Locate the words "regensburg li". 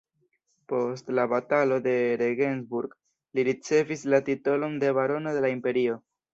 2.23-3.47